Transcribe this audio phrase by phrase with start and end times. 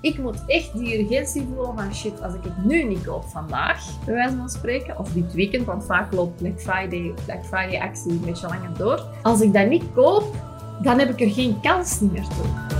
[0.00, 4.04] ik moet echt die urgentie voelen van shit, als ik het nu niet koop vandaag,
[4.04, 8.10] bij wijze van spreken, of dit weekend, want vaak loopt Black Friday, Black Friday actie
[8.10, 9.06] een beetje langer door.
[9.22, 10.34] Als ik dat niet koop,
[10.82, 12.78] dan heb ik er geen kans meer toe.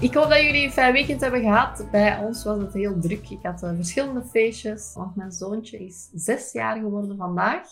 [0.00, 1.86] Ik hoop dat jullie een fijn weekend hebben gehad.
[1.90, 3.30] Bij ons was het heel druk.
[3.30, 7.66] Ik had uh, verschillende feestjes, want mijn zoontje is zes jaar geworden vandaag.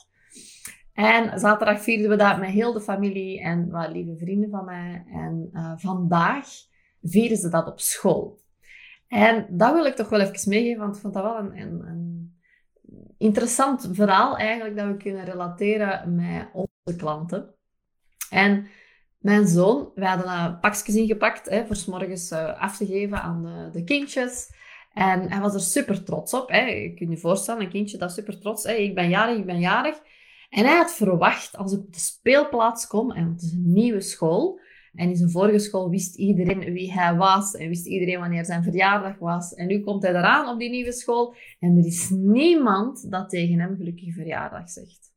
[0.95, 5.05] En zaterdag vierden we dat met heel de familie en wat lieve vrienden van mij.
[5.13, 6.47] En uh, vandaag
[7.03, 8.39] vieren ze dat op school.
[9.09, 12.39] En dat wil ik toch wel even meegeven, want ik vond dat wel een,
[13.19, 17.55] interessant verhaal eigenlijk dat we kunnen relateren met onze klanten.
[18.31, 18.67] En
[19.19, 23.43] mijn zoon, wij hadden pakjes ingepakt hè, voor s morgens uh, af te geven aan
[23.43, 24.51] de, de kindjes.
[24.93, 26.49] En hij was er super trots op.
[26.49, 26.61] Hè.
[26.61, 28.65] Je kunt je voorstellen, een kindje dat super trots.
[28.65, 28.73] Hè.
[28.73, 30.01] Ik ben jarig, ik ben jarig.
[30.51, 34.01] En hij had verwacht, als ik op de speelplaats kom, en het is een nieuwe
[34.01, 34.61] school,
[34.95, 38.63] en in zijn vorige school wist iedereen wie hij was en wist iedereen wanneer zijn
[38.63, 39.55] verjaardag was.
[39.55, 43.59] En nu komt hij eraan op die nieuwe school en er is niemand dat tegen
[43.59, 45.13] hem gelukkige verjaardag zegt.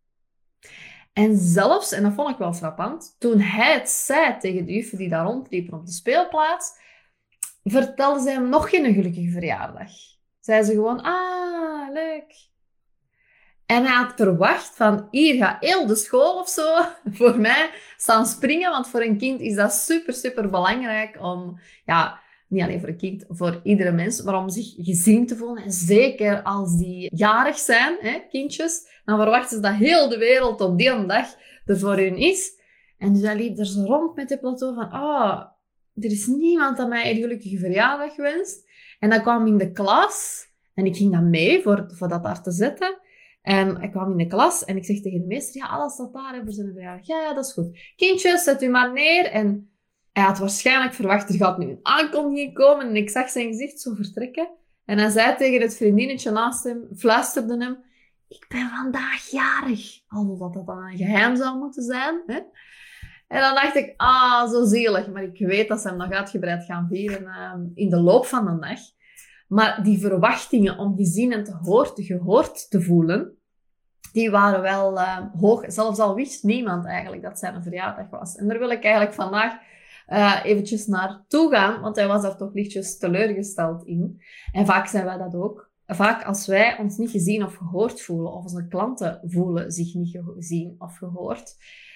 [1.14, 4.97] En zelfs, en dat vond ik wel frappant, toen hij het zei tegen de juffen
[4.97, 6.72] die daar rondliepen op de speelplaats,
[7.64, 9.92] vertelde ze hem nog geen gelukkige verjaardag.
[10.40, 12.52] Zei ze gewoon, ah, leuk.
[13.74, 16.82] En hij had verwacht van, hier gaat heel de school of zo
[17.20, 18.72] voor mij staan springen.
[18.72, 22.98] Want voor een kind is dat super, super belangrijk om, ja, niet alleen voor een
[22.98, 25.64] kind, voor iedere mens, maar om zich gezien te voelen.
[25.64, 30.62] En zeker als die jarig zijn, hè, kindjes, dan verwachten ze dat heel de wereld
[30.62, 32.52] op die dag er voor hun is.
[32.98, 35.42] En dus liep er zo rond met het plateau van, oh,
[35.96, 38.70] er is niemand dat mij een gelukkige verjaardag wenst.
[39.00, 42.44] En dan kwam in de klas en ik ging dan mee voor, voor dat daar
[42.44, 43.02] te zetten.
[43.44, 46.14] En ik kwam in de klas en ik zeg tegen de meester, ja, alles staat
[46.14, 46.74] daar voor zijn.
[46.76, 47.94] Ja, ja, dat is goed.
[47.96, 49.26] Kindjes, zet u maar neer.
[49.26, 49.72] En
[50.12, 52.88] hij had waarschijnlijk verwacht, er gaat nu een aankondiging komen.
[52.88, 54.50] En ik zag zijn gezicht zo vertrekken.
[54.86, 57.78] En hij zei tegen het vriendinnetje naast hem, fluisterde hem,
[58.28, 60.02] ik ben vandaag jarig.
[60.08, 62.22] Alhoewel dat dan een geheim zou moeten zijn.
[62.26, 62.40] Hè?
[63.28, 65.08] En dan dacht ik, ah, zo zielig.
[65.08, 68.46] Maar ik weet dat ze hem nog uitgebreid gaan vieren uh, in de loop van
[68.46, 68.80] de dag.
[69.53, 73.38] Maar die verwachtingen om gezien en te hoord, gehoord te voelen,
[74.14, 75.64] die waren wel uh, hoog.
[75.68, 78.36] Zelfs al wist niemand eigenlijk dat zijn verjaardag was.
[78.36, 79.53] En daar wil ik eigenlijk vandaag
[80.08, 84.22] uh, eventjes naartoe gaan, want hij was daar toch lichtjes teleurgesteld in.
[84.52, 85.72] En vaak zijn wij dat ook.
[85.85, 90.20] Vaak als wij ons niet gezien of gehoord voelen, of onze klanten voelen zich niet
[90.35, 91.56] gezien of gehoord,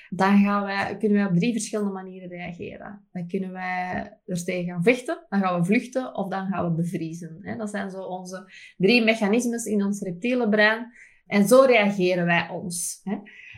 [0.09, 3.07] dan gaan wij, kunnen wij op drie verschillende manieren reageren.
[3.11, 6.81] Dan kunnen wij er tegen gaan vechten, dan gaan we vluchten of dan gaan we
[6.81, 7.57] bevriezen.
[7.57, 10.91] Dat zijn zo onze drie mechanismes in ons reptiele brein.
[11.25, 13.01] En zo reageren wij ons.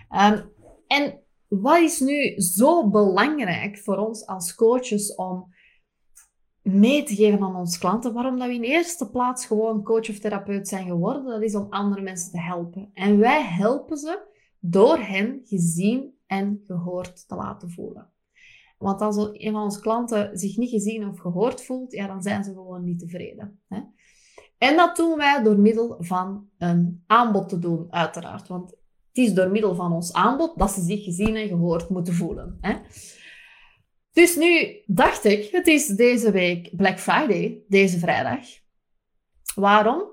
[0.10, 0.42] Ehm,
[0.88, 5.54] en wat is nu zo belangrijk voor ons als coaches om
[6.62, 10.20] mee te geven aan onze klanten, waarom dat we in eerste plaats gewoon coach of
[10.20, 12.90] therapeut zijn geworden, dat is om andere mensen te helpen.
[12.94, 14.28] En wij helpen ze
[14.60, 18.12] door hen gezien en gehoord te laten voelen.
[18.78, 22.44] Want als een van onze klanten zich niet gezien of gehoord voelt, ja, dan zijn
[22.44, 23.62] ze gewoon niet tevreden.
[23.68, 23.82] Hè?
[24.58, 28.48] En dat doen wij door middel van een aanbod te doen, uiteraard.
[28.48, 32.14] Want het is door middel van ons aanbod dat ze zich gezien en gehoord moeten
[32.14, 32.58] voelen.
[32.62, 32.76] Hè?
[34.12, 38.46] Dus nu dacht ik, het is deze week Black Friday, deze vrijdag.
[39.56, 40.04] Waarom?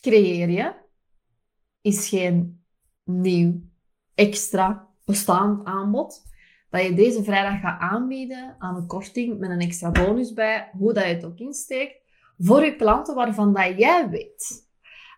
[0.00, 0.74] Creëer je
[1.80, 2.64] is geen
[3.04, 3.60] nieuw,
[4.14, 6.22] extra bestaand aanbod,
[6.70, 10.92] dat je deze vrijdag gaat aanbieden aan een korting met een extra bonus bij, hoe
[10.92, 11.94] dat je het ook insteekt,
[12.38, 14.68] voor je klanten waarvan dat jij weet.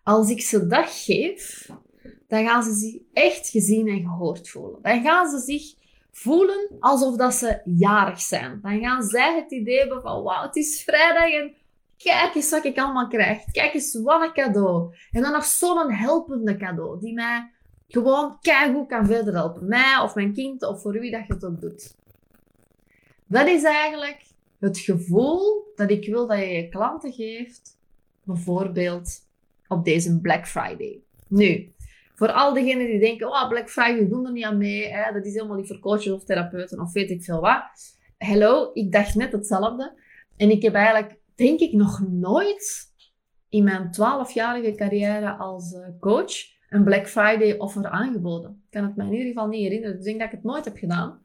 [0.04, 1.70] Als ik ze dat geef,
[2.28, 4.82] dan gaan ze zich echt gezien en gehoord voelen.
[4.82, 5.74] Dan gaan ze zich
[6.12, 8.58] voelen alsof dat ze jarig zijn.
[8.62, 11.54] Dan gaan zij het idee hebben van, wauw, het is vrijdag en
[11.96, 13.44] kijk eens wat ik allemaal krijg.
[13.52, 14.94] Kijk eens wat een cadeau.
[15.10, 17.50] En dan nog zo'n helpende cadeau, die mij
[17.92, 19.68] gewoon keigoed kan verder helpen.
[19.68, 21.96] Mij of mijn kind of voor wie dat je het ook doet.
[23.26, 24.24] Dat is eigenlijk
[24.58, 27.78] het gevoel dat ik wil dat je je klanten geeft,
[28.22, 29.10] bijvoorbeeld
[29.68, 31.00] op deze Black Friday.
[31.28, 31.72] Nu,
[32.14, 35.26] voor al diegenen die denken, oh, Black Friday, doen er niet aan mee, hè, dat
[35.26, 37.98] is helemaal niet voor coaches of therapeuten of weet ik veel wat.
[38.18, 39.98] Hello, ik dacht net hetzelfde.
[40.36, 42.92] En ik heb eigenlijk, denk ik, nog nooit
[43.48, 46.32] in mijn 12-jarige carrière als eh, coach
[46.72, 48.50] een Black Friday offer aangeboden.
[48.50, 50.52] Ik kan het me in ieder geval niet herinneren, dus ik denk dat ik het
[50.52, 51.20] nooit heb gedaan.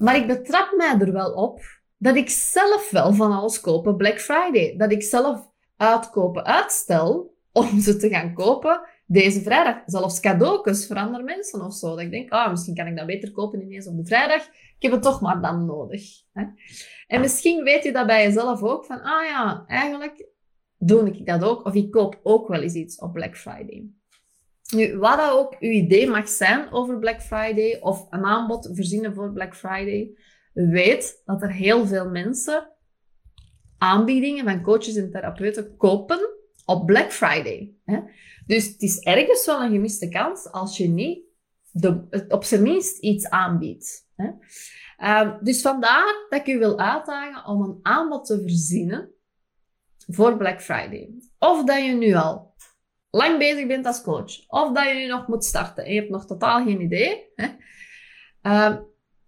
[0.00, 1.60] Maar ik betrap mij er wel op
[1.98, 4.76] dat ik zelf wel van alles kopen Black Friday.
[4.76, 9.82] Dat ik zelf uitkopen uitstel om ze te gaan kopen deze vrijdag.
[9.86, 11.88] Zelfs cadeautjes voor andere mensen of zo.
[11.88, 14.46] Dat ik denk, ah, misschien kan ik dat beter kopen ineens op de vrijdag.
[14.46, 16.02] Ik heb het toch maar dan nodig.
[16.32, 16.44] Hè?
[17.06, 18.84] En misschien weet je dat bij jezelf ook.
[18.84, 20.26] Van, ah ja, eigenlijk
[20.78, 21.66] doe ik dat ook.
[21.66, 23.90] Of ik koop ook wel eens iets op Black Friday.
[24.72, 27.78] Nu, wat dat ook uw idee mag zijn over Black Friday.
[27.80, 30.16] Of een aanbod verzinnen voor Black Friday.
[30.52, 32.70] Weet dat er heel veel mensen
[33.78, 36.20] aanbiedingen van coaches en therapeuten kopen
[36.64, 37.74] op Black Friday.
[37.84, 38.00] Hè?
[38.46, 41.24] Dus het is ergens wel een gemiste kans als je niet
[41.70, 44.08] de, op zijn minst iets aanbiedt.
[44.16, 44.30] Hè?
[44.96, 49.10] Ehm, dus vandaar dat ik u wil uitdagen om een aanbod te verzinnen
[50.06, 51.10] voor Black Friday.
[51.38, 52.51] Of dat je nu al
[53.14, 56.10] lang bezig bent als coach, of dat je nu nog moet starten en je hebt
[56.10, 57.30] nog totaal geen idee.
[57.34, 57.48] Hè?
[58.42, 58.80] Ehm,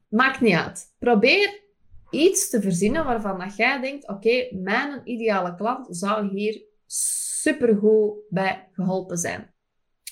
[0.09, 0.95] maakt niet uit.
[0.99, 1.63] Probeer
[2.11, 8.69] iets te verzinnen waarvan dat jij denkt, oké, mijn ideale klant zou hier supergoed bij
[8.73, 9.55] geholpen zijn.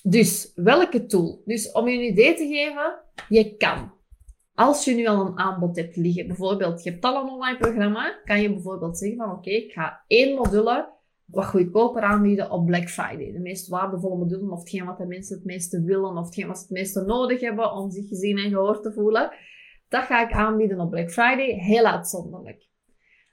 [0.02, 1.42] Dus, welke tool?
[1.44, 3.92] Dus om je een idee te geven, je kan.
[4.54, 8.20] Als je nu al een aanbod hebt liggen, bijvoorbeeld je hebt al een online programma,
[8.24, 10.92] kan je bijvoorbeeld zeggen van oké, ik ga één module
[11.32, 13.32] wat goedkoper aanbieden op Black Friday.
[13.32, 16.56] De meest waardevolle module, of hetgeen wat de mensen het meeste willen, of hetgeen wat
[16.56, 19.32] ze het meeste nodig hebben om zich gezien en gehoord te voelen.
[19.88, 22.70] Dat ga ik aanbieden op Black Friday, heel uitzonderlijk.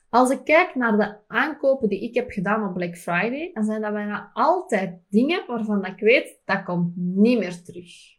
[0.09, 3.81] Als ik kijk naar de aankopen die ik heb gedaan op Black Friday, dan zijn
[3.81, 8.18] dat bijna altijd dingen waarvan ik weet, dat komt niet meer terug.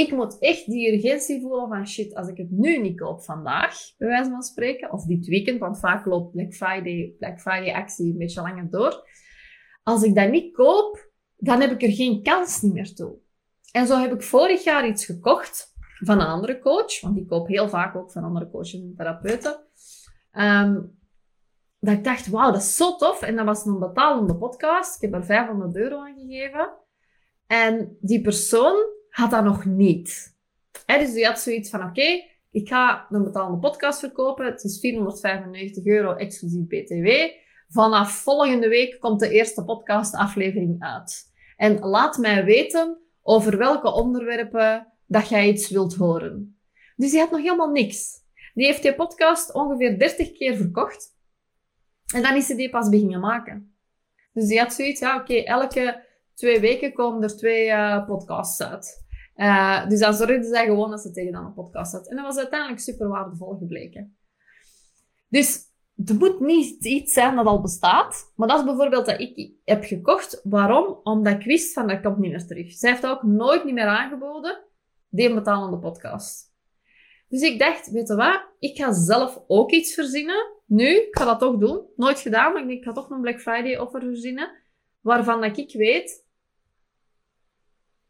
[0.00, 3.74] Ik moet echt die urgentie voelen van shit, als ik het nu niet koop vandaag,
[3.98, 8.12] bij wijze van spreken, of dit weekend, want vaak loopt Black Friday, Black Friday actie
[8.12, 9.08] een beetje langer door.
[9.82, 13.18] Als ik dat niet koop, dan heb ik er geen kans niet meer toe.
[13.72, 17.48] En zo heb ik vorig jaar iets gekocht van een andere coach, want ik koop
[17.48, 19.60] heel vaak ook van andere coaches en therapeuten.
[20.32, 20.98] Um,
[21.78, 23.22] dat ik dacht, wauw, dat is zo tof.
[23.22, 25.02] En dat was een betalende podcast.
[25.02, 26.72] Ik heb er 500 euro aan gegeven.
[27.46, 30.38] En die persoon had dat nog niet.
[30.86, 34.44] He, dus die had zoiets van, oké, ik ga een betalende podcast verkopen.
[34.44, 37.08] Het is 495 euro exclusief BTW.
[37.68, 41.32] Vanaf volgende week komt de eerste podcastaflevering uit.
[41.56, 46.58] En laat mij weten over welke onderwerpen dat jij iets wilt horen.
[46.96, 48.12] Dus die had nog helemaal niks.
[48.54, 51.18] Die heeft die podcast ongeveer 30 keer verkocht.
[52.14, 53.74] En dan is ze die pas beginnen maken.
[54.32, 56.04] Dus die had zoiets, ja, oké, elke
[56.34, 58.99] twee weken komen er twee uh, podcasts uit.
[59.40, 62.08] Uh, dus dan zorgde zij gewoon dat ze tegen dan een podcast had.
[62.08, 64.16] En dat was uiteindelijk super waardevol gebleken.
[65.28, 65.58] Dus
[65.96, 68.32] het moet niet iets zijn dat al bestaat.
[68.36, 70.40] Maar dat is bijvoorbeeld dat ik heb gekocht.
[70.44, 71.00] Waarom?
[71.02, 72.72] Omdat ik wist van dat komt niet meer terug.
[72.72, 74.64] Zij heeft ook nooit niet meer aangeboden.
[75.08, 76.52] Die betalende podcast.
[77.28, 78.42] Dus ik dacht, weet je wat?
[78.58, 80.52] Ik ga zelf ook iets verzinnen.
[80.66, 81.86] Nu, ik ga dat toch doen.
[81.96, 84.50] Nooit gedaan, maar ik ik ga toch een Black Friday offer verzinnen.
[85.00, 86.26] Waarvan dat ik weet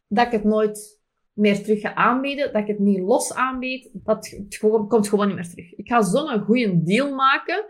[0.06, 0.99] dat ik het nooit
[1.40, 2.52] meer terug ga aanbieden.
[2.52, 3.90] Dat ik het niet los aanbied.
[3.92, 5.74] Dat het gewoon, komt gewoon niet meer terug.
[5.74, 7.64] Ik ga zo'n goede deal maken.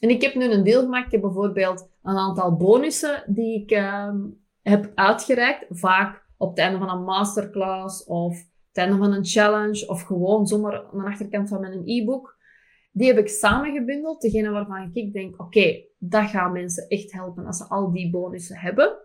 [0.00, 1.06] En ik heb nu een deal gemaakt.
[1.06, 4.14] Ik heb bijvoorbeeld een aantal bonussen die ik uh,
[4.62, 5.66] heb uitgereikt.
[5.68, 8.36] Vaak op het einde van een masterclass of
[8.68, 12.38] het einde van een challenge of gewoon zomaar aan de achterkant van mijn e-book.
[12.92, 17.56] Die heb ik samengebundeld, degene waarvan ik denk, oké, dat gaat mensen echt helpen als
[17.56, 18.96] ze al die bonussen hebben.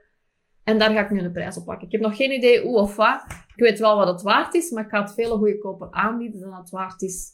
[0.65, 1.85] En daar ga ik nu een prijs op pakken.
[1.85, 3.25] Ik heb nog geen idee hoe of wat.
[3.55, 6.53] Ik weet wel wat het waard is, maar ik ga het veel goedkoper aanbieden dan
[6.53, 7.33] het waard is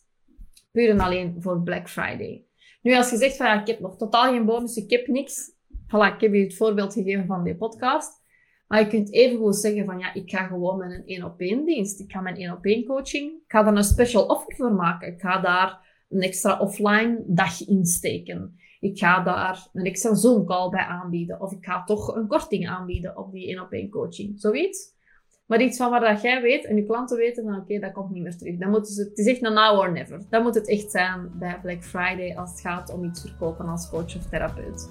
[0.72, 2.46] puur en alleen voor Black Friday.
[2.82, 5.52] Nu, als je zegt van ja, ik heb nog totaal geen bonus, ik heb niks.
[5.70, 8.20] Voilà, ik heb je het voorbeeld gegeven van die podcast.
[8.68, 11.40] Maar je kunt even goed zeggen van ja, ik ga gewoon met een één op
[11.40, 12.00] één dienst.
[12.00, 13.32] Ik ga mijn één op één coaching.
[13.32, 15.14] Ik ga daar een special offer voor maken.
[15.14, 18.60] Ik ga daar een extra offline dag insteken.
[18.82, 21.42] Ik ga daar een extra Zoom call bij aanbieden.
[21.42, 24.40] Of ik ga toch een korting aanbieden op die één op één coaching.
[24.40, 25.00] Zoiets.
[25.46, 28.12] Maar iets van waar dat jij weet en je klanten weten van oké, dat komt
[28.12, 28.58] niet meer terug.
[28.58, 30.22] Dan moeten ze, het is echt een now or never.
[30.30, 33.90] Dan moet het echt zijn bij Black Friday als het gaat om iets verkopen als
[33.90, 34.90] coach of therapeut.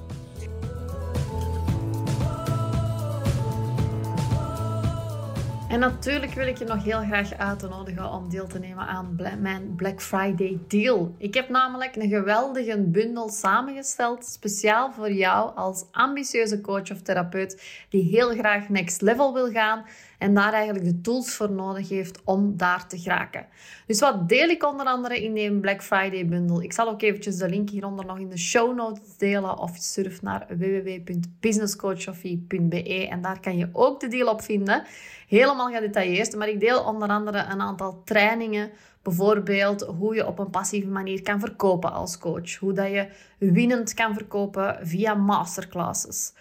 [5.71, 9.75] En natuurlijk wil ik je nog heel graag uitnodigen om deel te nemen aan mijn
[9.77, 11.15] Black Friday deal.
[11.19, 17.85] Ik heb namelijk een geweldige bundel samengesteld, speciaal voor jou als ambitieuze coach of therapeut
[17.89, 19.85] die heel graag next level wil gaan
[20.21, 23.47] en daar eigenlijk de tools voor nodig heeft om daar te geraken.
[23.87, 26.65] Dus wat deel ik onder andere in die Black Friday bundle?
[26.65, 30.23] Ik zal ook eventjes de link hieronder nog in de show notes delen of surf
[30.23, 34.83] naar www.businesscoachofie.be en daar kan je ook de deal op vinden.
[35.29, 38.71] Helemaal gedetailleerd, maar ik deel onder andere een aantal trainingen
[39.03, 42.55] Bijvoorbeeld hoe je op een passieve manier kan verkopen als coach.
[42.55, 43.09] Hoe dat je
[43.39, 46.33] winnend kan verkopen via masterclasses.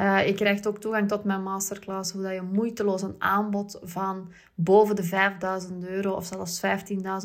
[0.00, 4.32] Uh, je krijgt ook toegang tot mijn masterclass, hoe dat je moeiteloos een aanbod van
[4.54, 6.60] boven de 5000 euro of zelfs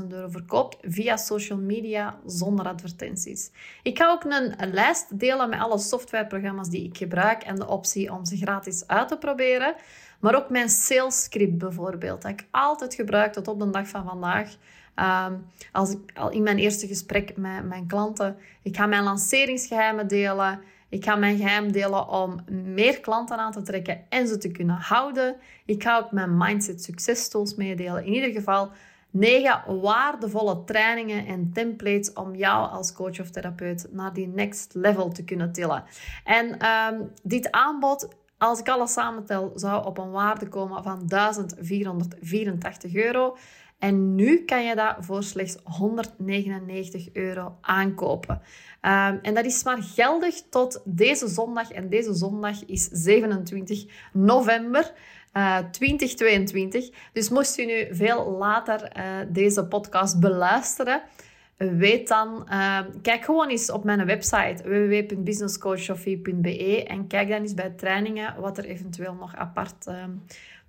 [0.01, 3.51] 15.000 euro verkoopt via social media zonder advertenties.
[3.83, 8.11] Ik ga ook een lijst delen met alle softwareprogramma's die ik gebruik en de optie
[8.11, 9.75] om ze gratis uit te proberen.
[10.19, 14.05] Maar ook mijn sales script bijvoorbeeld, dat ik altijd gebruik tot op de dag van
[14.05, 14.55] vandaag.
[14.95, 20.07] Um, als ik al in mijn eerste gesprek met mijn klanten, ik ga mijn lanceringsgeheimen
[20.07, 20.59] delen.
[20.93, 24.75] Ik ga mijn geheim delen om meer klanten aan te trekken en ze te kunnen
[24.75, 25.35] houden.
[25.65, 28.05] Ik ga ook mijn mindset succestools meedelen.
[28.05, 28.71] In ieder geval
[29.09, 35.11] negen waardevolle trainingen en templates om jou als coach of therapeut naar die next level
[35.11, 35.83] te kunnen tillen.
[36.23, 38.07] En um, dit aanbod
[38.37, 43.37] als ik alles samentel, zou op een waarde komen van 1484 euro.
[43.83, 48.41] En nu kan je dat voor slechts 199 euro aankopen.
[48.81, 51.71] Um, en dat is maar geldig tot deze zondag.
[51.71, 54.93] En deze zondag is 27 november.
[55.33, 56.89] Uh, eh, 2022.
[57.13, 61.01] Dus moest u nu veel later uh, deze podcast beluisteren,
[61.57, 67.69] weet dan, uh, kijk gewoon eens op mijn website www.businesscoachsofie.be en kijk dan eens bij
[67.69, 70.03] trainingen wat er eventueel nog apart uh,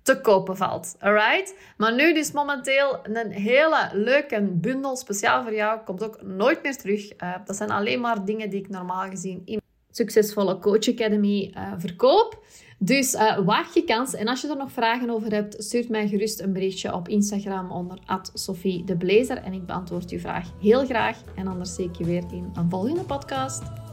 [0.05, 0.95] te kopen valt.
[0.99, 1.55] Alright?
[1.77, 5.79] Maar nu dus momenteel een hele leuke bundel, speciaal voor jou.
[5.85, 7.21] Komt ook nooit meer terug.
[7.23, 11.73] Uh, dat zijn alleen maar dingen die ik normaal gezien in succesvolle Coach Academy uh,
[11.77, 12.43] verkoop.
[12.77, 14.13] Dus uh, waag je kans.
[14.13, 17.71] En als je er nog vragen over hebt, stuur mij gerust een berichtje op Instagram
[17.71, 17.99] onder
[18.33, 19.37] Sophie de Blazer.
[19.37, 21.17] En ik beantwoord je vraag heel graag.
[21.35, 23.84] En anders zie ik je weer in een volgende podcast.